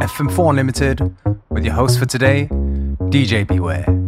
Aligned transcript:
FM4 0.00 0.50
Unlimited 0.50 1.14
with 1.50 1.64
your 1.64 1.74
host 1.74 1.98
for 1.98 2.06
today, 2.06 2.46
DJ 3.10 3.46
Beware. 3.46 4.07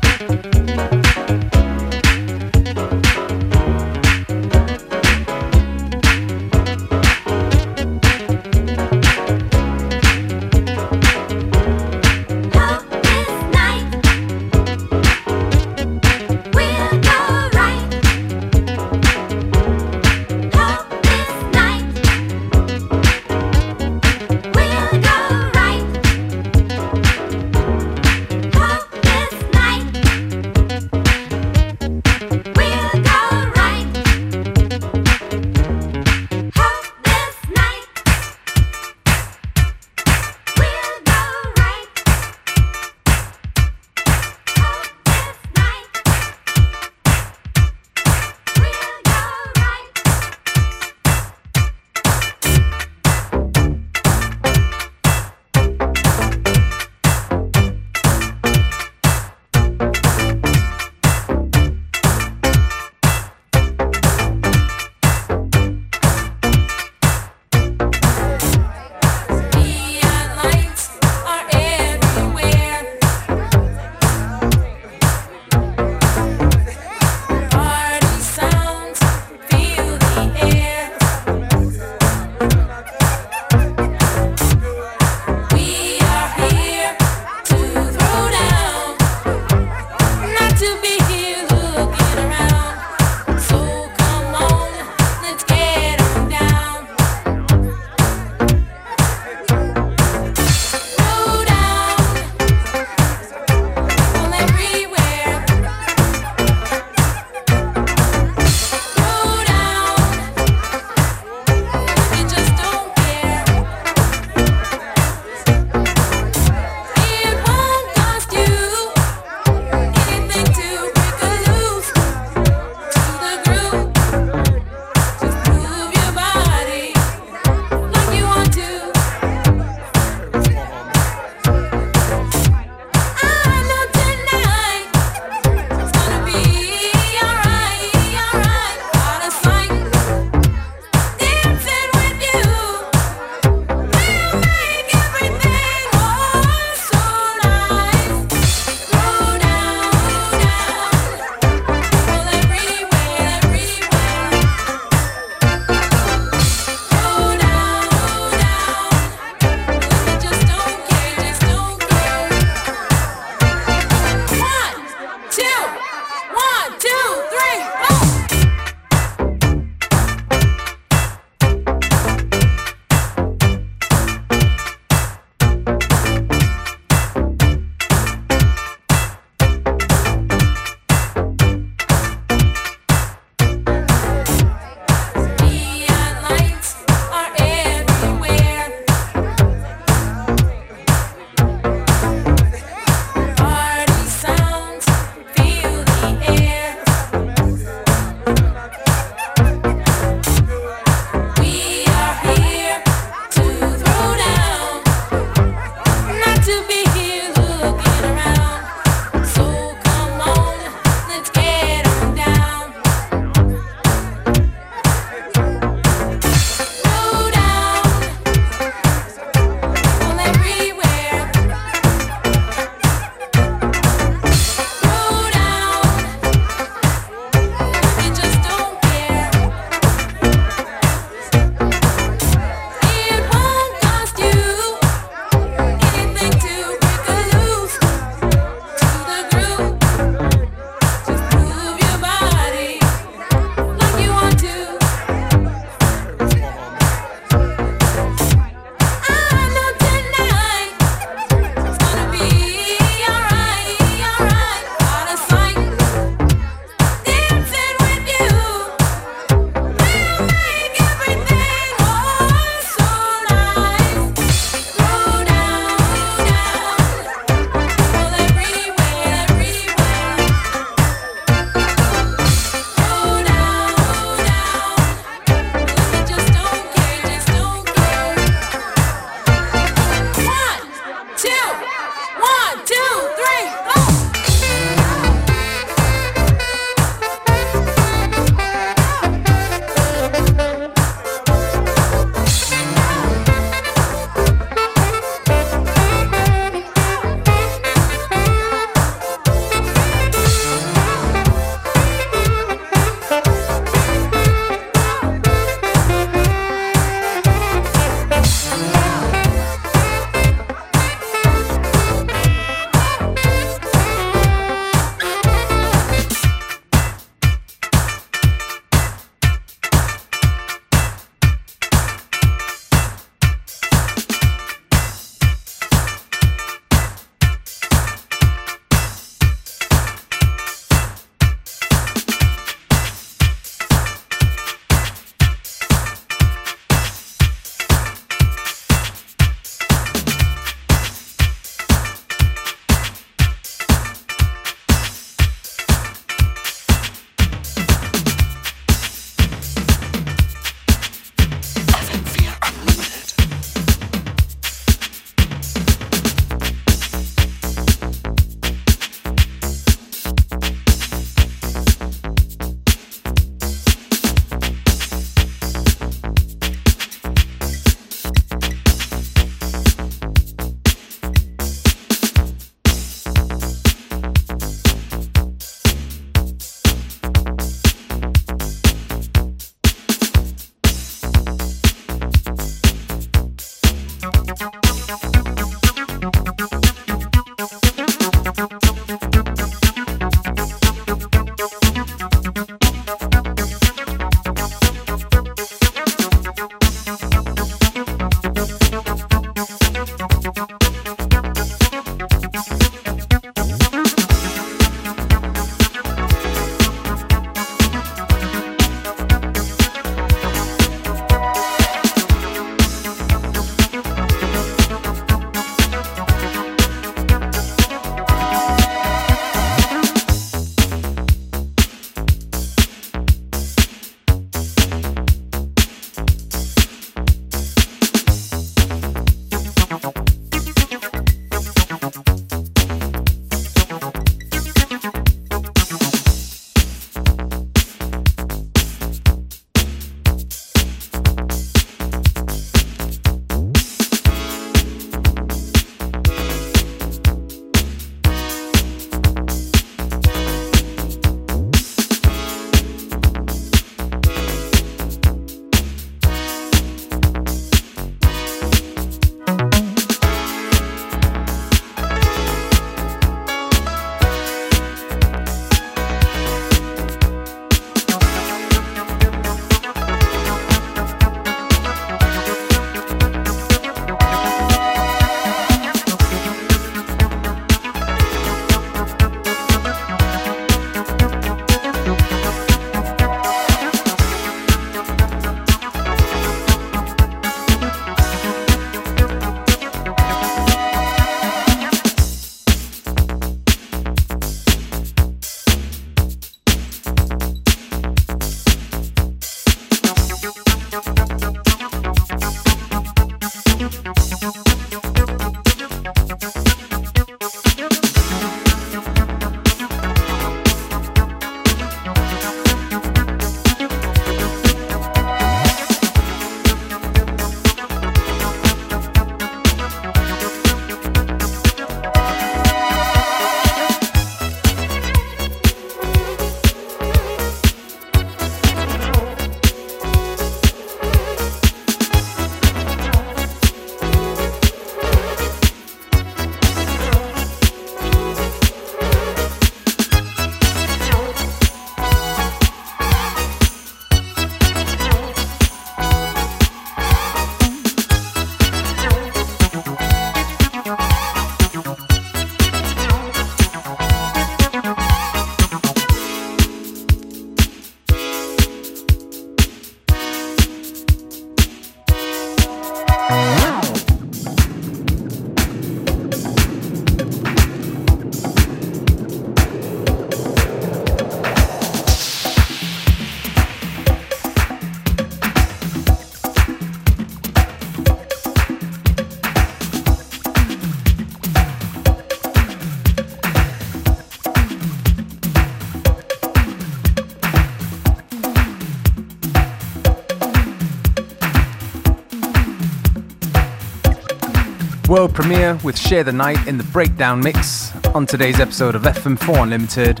World 595.02 595.14
premiere 595.16 595.58
with 595.64 595.76
Share 595.76 596.04
the 596.04 596.12
Night 596.12 596.46
in 596.46 596.58
the 596.58 596.64
Breakdown 596.64 597.18
Mix 597.18 597.74
on 597.86 598.06
today's 598.06 598.38
episode 598.38 598.76
of 598.76 598.82
FM4 598.82 599.42
Unlimited 599.42 600.00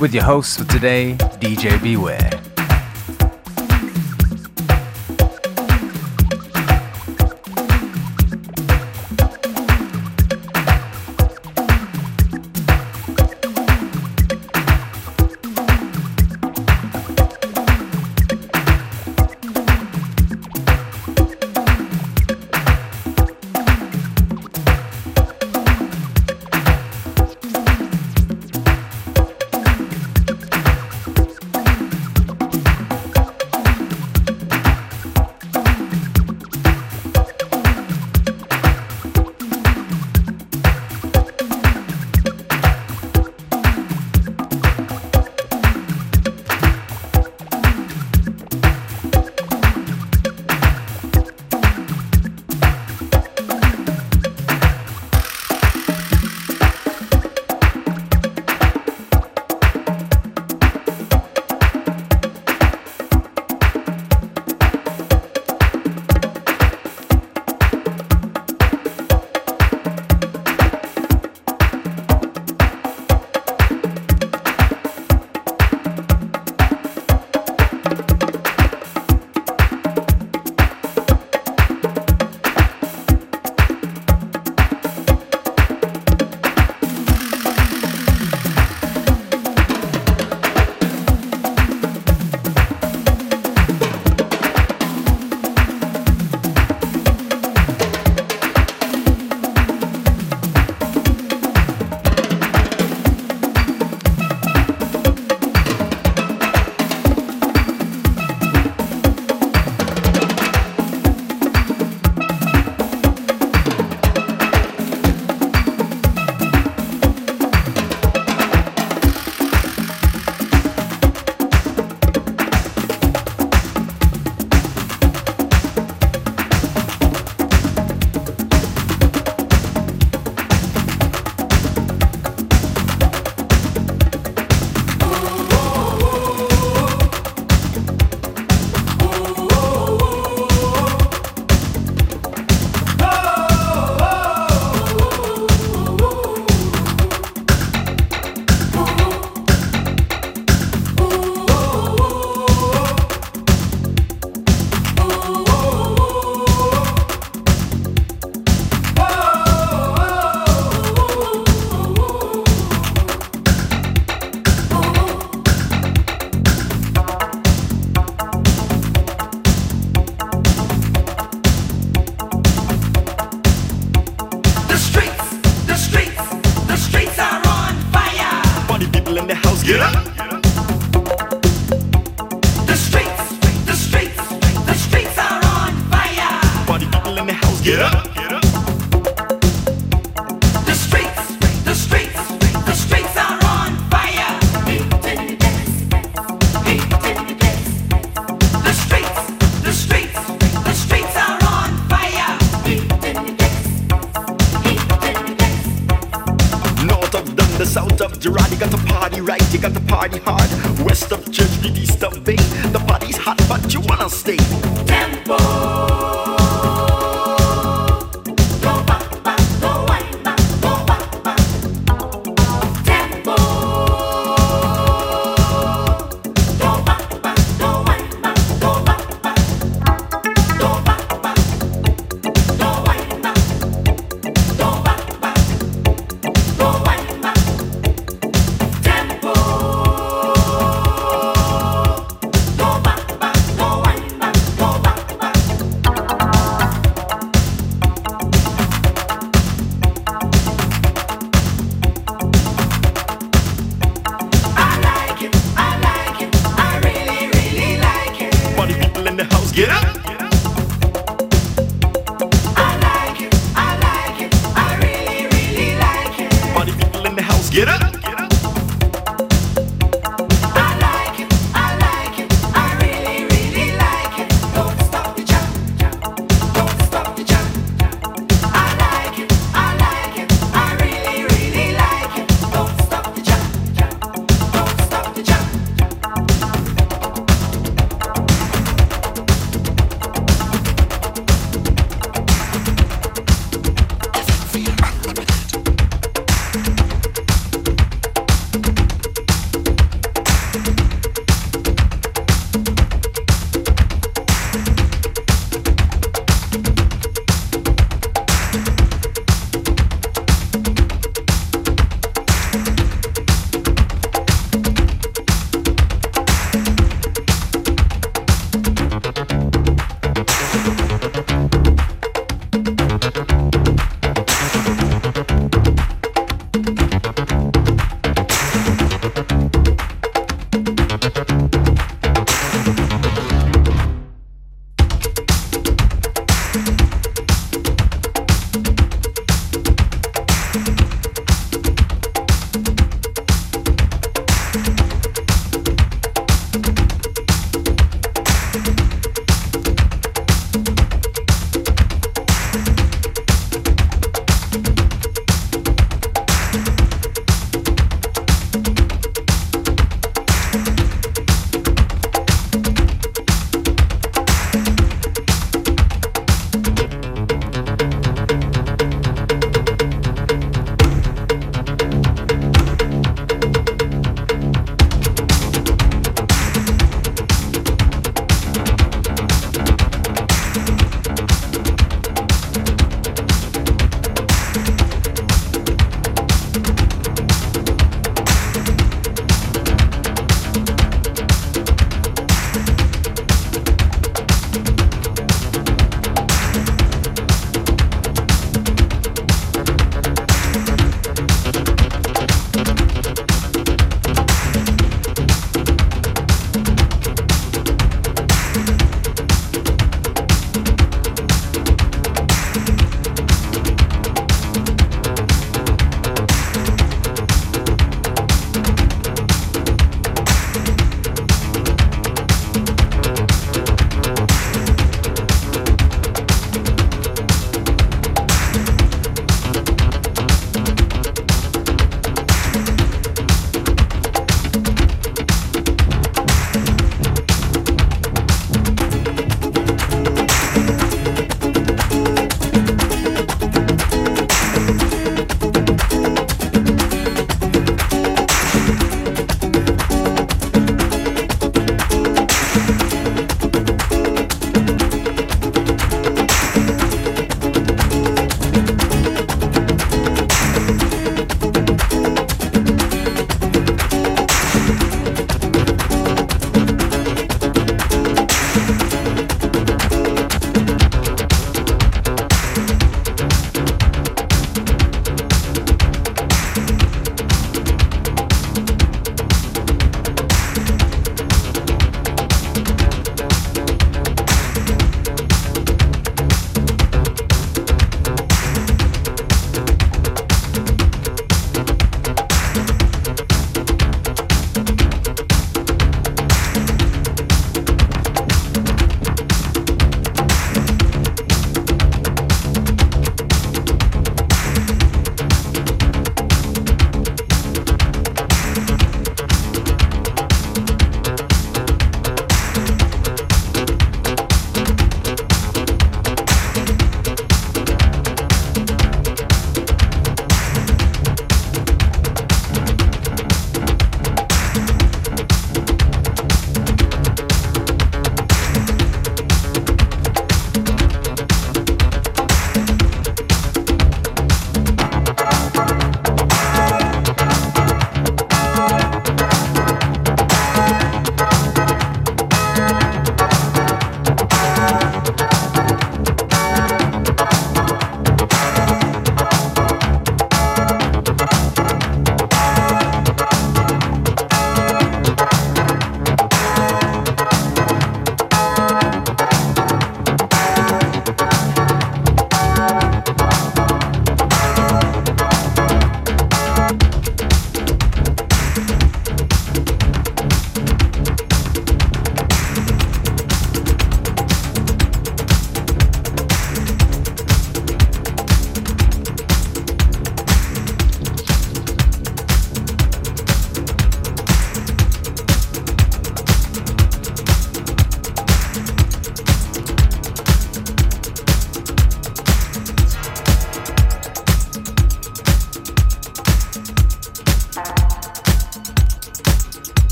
with 0.00 0.14
your 0.14 0.22
host 0.22 0.60
for 0.60 0.64
today, 0.64 1.16
DJ 1.40 1.82
Beware. 1.82 2.47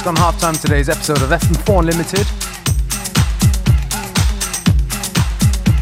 Just 0.00 0.16
gone 0.16 0.16
half 0.16 0.40
time 0.40 0.54
today's 0.54 0.88
episode 0.88 1.20
of 1.20 1.28
FM4 1.28 1.80
Unlimited. 1.80 2.26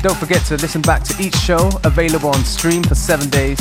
Don't 0.03 0.17
forget 0.17 0.45
to 0.47 0.57
listen 0.57 0.83
back 0.83 1.05
to 1.05 1.23
each 1.23 1.37
show 1.37 1.71
available 1.85 2.31
on 2.31 2.43
stream 2.43 2.83
for 2.83 2.97
seven 2.97 3.31
days 3.31 3.61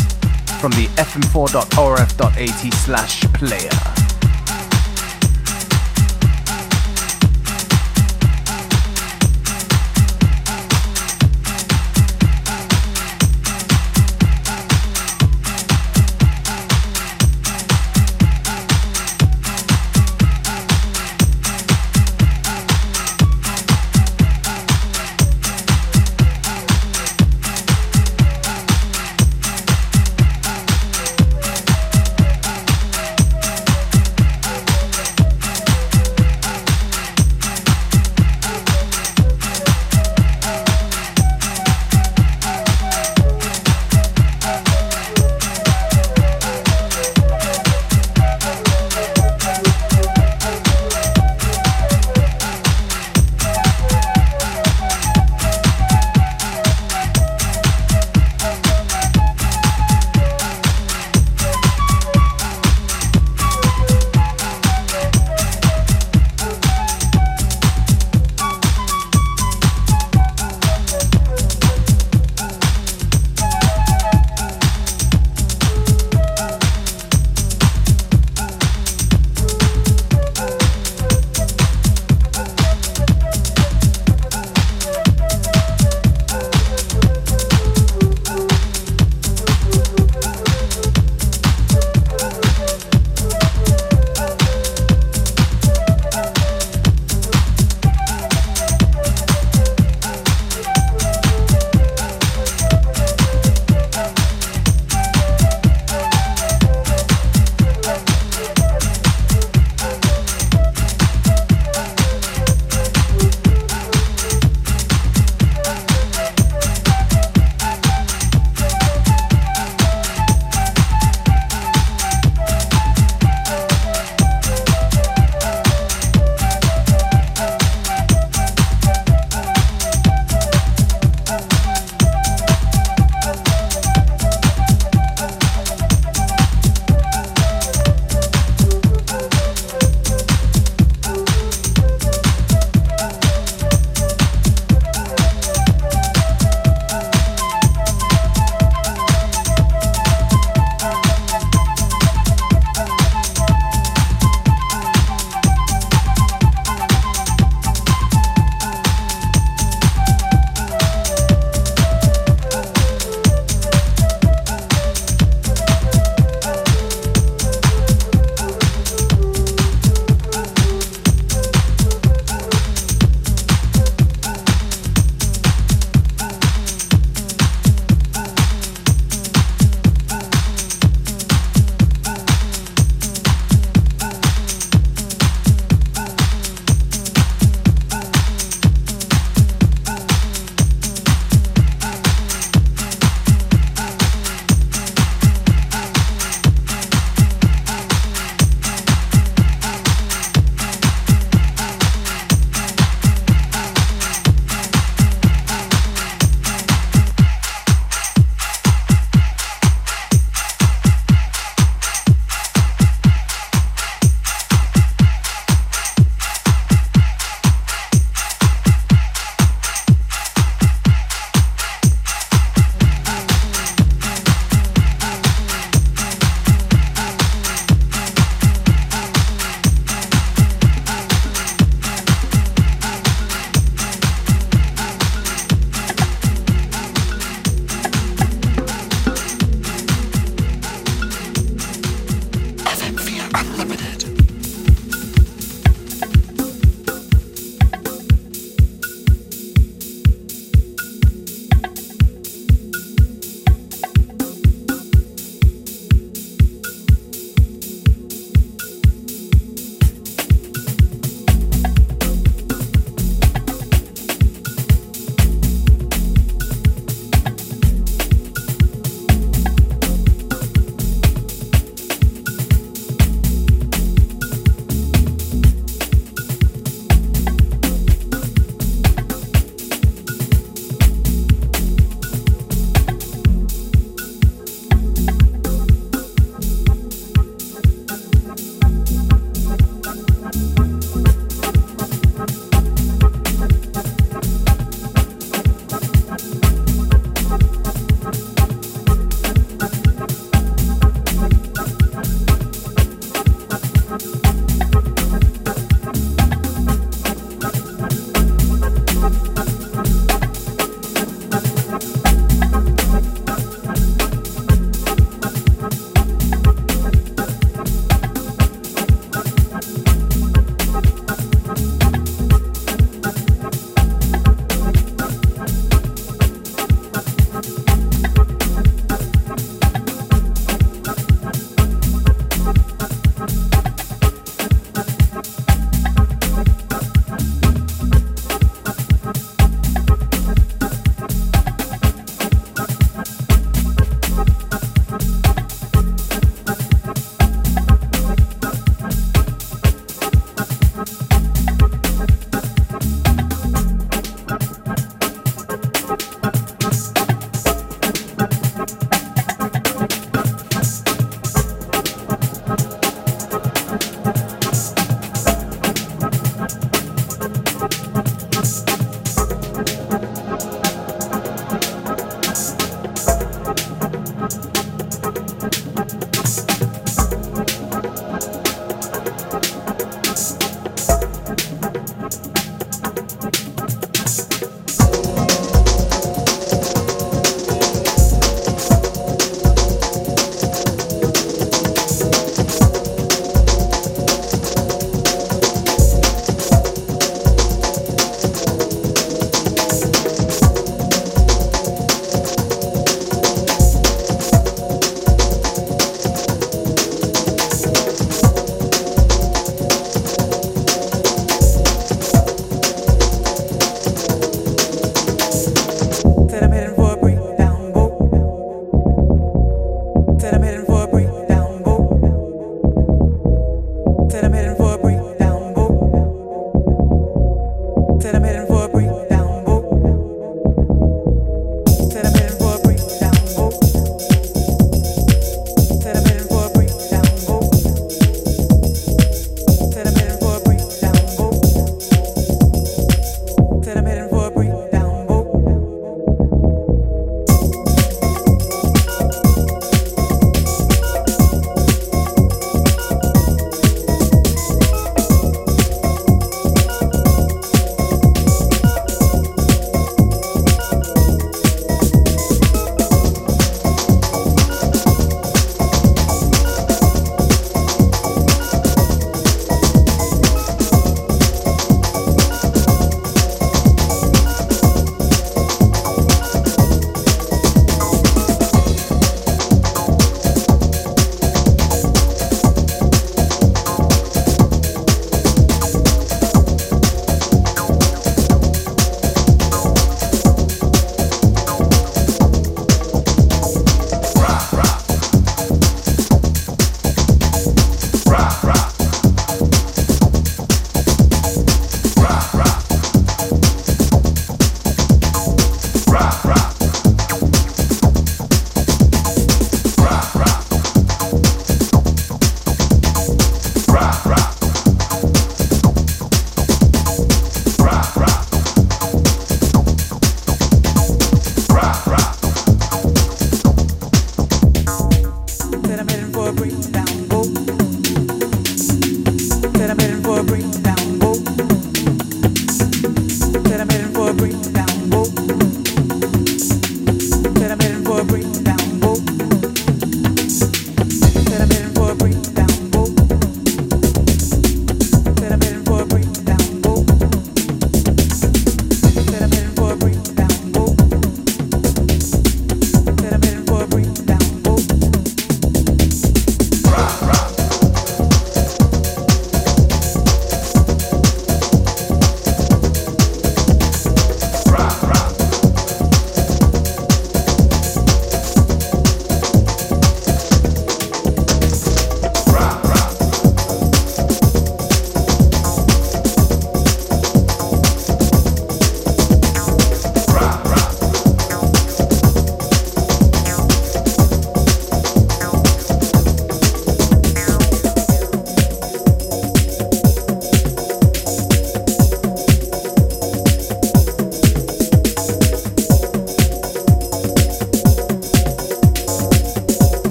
from 0.60 0.72
the 0.72 0.88
fm4.orf.at 0.98 2.74
slash 2.74 3.22
player. 3.34 3.97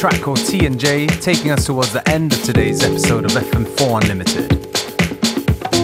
Track 0.00 0.22
called 0.22 0.38
T 0.38 0.64
and 0.64 0.80
J, 0.80 1.06
taking 1.06 1.50
us 1.50 1.66
towards 1.66 1.92
the 1.92 2.08
end 2.08 2.32
of 2.32 2.42
today's 2.42 2.82
episode 2.82 3.26
of 3.26 3.32
FM4 3.32 4.00
Unlimited. 4.00 4.50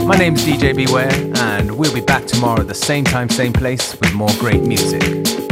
My 0.07 0.17
name's 0.17 0.43
DJ 0.43 0.75
Beware, 0.75 1.13
and 1.45 1.71
we'll 1.71 1.93
be 1.93 2.01
back 2.01 2.25
tomorrow 2.25 2.63
at 2.63 2.67
the 2.67 2.75
same 2.75 3.05
time, 3.05 3.29
same 3.29 3.53
place 3.53 3.95
with 4.01 4.15
more 4.15 4.31
great 4.39 4.63
music. 4.63 5.46